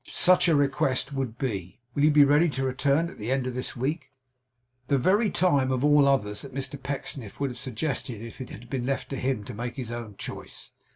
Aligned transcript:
Such 0.09 0.47
a 0.47 0.55
request 0.55 1.13
would 1.13 1.37
be. 1.37 1.79
Will 1.93 2.03
you 2.05 2.09
be 2.09 2.23
ready 2.25 2.49
to 2.49 2.63
return 2.65 3.07
at 3.07 3.19
the 3.19 3.31
end 3.31 3.45
of 3.45 3.53
this 3.53 3.75
week?' 3.75 4.09
The 4.87 4.97
very 4.97 5.29
time 5.29 5.71
of 5.71 5.85
all 5.85 6.07
others 6.07 6.41
that 6.41 6.55
Mr 6.55 6.81
Pecksniff 6.81 7.39
would 7.39 7.51
have 7.51 7.59
suggested 7.59 8.19
if 8.19 8.41
it 8.41 8.49
had 8.49 8.67
been 8.67 8.87
left 8.87 9.09
to 9.11 9.15
him 9.17 9.43
to 9.43 9.53
make 9.53 9.75
his 9.75 9.91
own 9.91 10.15
choice. 10.17 10.71